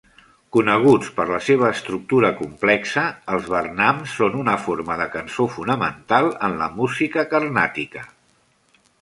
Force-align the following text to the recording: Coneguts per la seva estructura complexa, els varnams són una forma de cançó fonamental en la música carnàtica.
Coneguts 0.55 1.09
per 1.17 1.25
la 1.31 1.41
seva 1.49 1.67
estructura 1.73 2.31
complexa, 2.39 3.03
els 3.35 3.51
varnams 3.57 4.17
són 4.23 4.39
una 4.45 4.57
forma 4.65 4.97
de 5.03 5.07
cançó 5.19 5.47
fonamental 5.59 6.33
en 6.49 6.59
la 6.65 6.73
música 6.81 7.29
carnàtica. 7.37 8.05